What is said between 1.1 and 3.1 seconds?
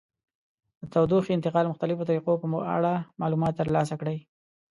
انتقال مختلفو طریقو په اړه